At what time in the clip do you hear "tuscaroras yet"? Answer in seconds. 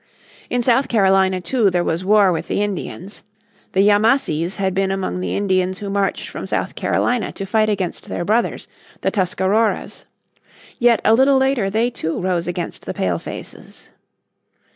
9.11-11.01